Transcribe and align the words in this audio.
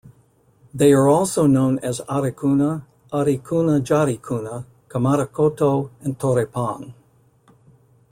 They 0.73 0.93
are 0.93 1.07
also 1.07 1.45
known 1.45 1.77
as 1.77 2.01
Arecuna, 2.09 2.87
Aricuna 3.13 3.81
Jaricuna, 3.81 4.65
Kamarakoto, 4.89 5.91
and 6.01 6.17
Taurepang. 6.17 6.95